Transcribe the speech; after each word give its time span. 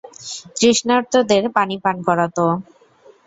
তৃষ্ণার্তদের 0.57 1.43
পানি 1.55 1.75
পান 1.83 1.97
করাত। 2.07 2.37